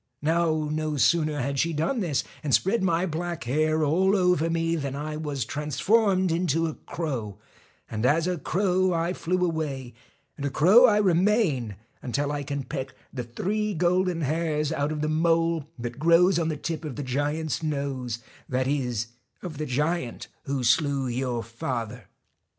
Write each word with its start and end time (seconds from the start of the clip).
Now, 0.23 0.67
no 0.71 0.97
sooner 0.97 1.39
had 1.41 1.59
she 1.59 1.73
done 1.73 1.99
this, 1.99 2.23
and 2.41 2.55
spread 2.55 2.81
my 2.81 3.05
black 3.05 3.43
hair 3.43 3.83
all 3.83 4.15
over 4.15 4.49
me, 4.49 4.75
than 4.75 4.95
I 4.95 5.15
was 5.15 5.45
transformed 5.45 6.31
into 6.31 6.65
a 6.65 6.73
crow, 6.73 7.37
and 7.87 8.03
as 8.03 8.25
a 8.25 8.39
crow 8.39 8.93
I 8.93 9.13
flew 9.13 9.45
away, 9.45 9.93
and 10.37 10.43
a 10.43 10.49
crow 10.49 10.87
I 10.87 10.97
remain 10.97 11.75
until 12.01 12.31
I 12.31 12.41
can 12.41 12.63
peck 12.63 12.95
the 13.13 13.23
three 13.23 13.75
golden 13.75 14.21
hairs 14.21 14.71
out 14.71 14.91
of 14.91 15.01
the 15.01 15.07
mole 15.07 15.67
that 15.77 15.99
grows 15.99 16.39
on 16.39 16.49
the 16.49 16.57
tip 16.57 16.83
of 16.83 16.95
the 16.95 17.03
giant's 17.03 17.61
nose, 17.61 18.17
that 18.49 18.65
is, 18.67 19.09
of 19.43 19.59
the 19.59 19.67
giant 19.67 20.29
who 20.45 20.63
slew 20.63 21.07
your 21.07 21.43
father. 21.43 22.07